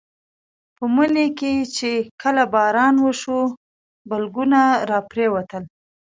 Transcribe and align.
په 0.75 0.83
مني 0.95 1.27
کې 1.39 1.53
چې 1.75 1.91
کله 2.21 2.43
باران 2.53 2.95
وشو 2.99 3.39
بلګونه 4.09 4.59
راپرېوتل. 4.89 5.63